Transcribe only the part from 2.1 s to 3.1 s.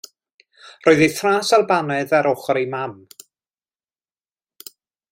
ar ochr ei mam.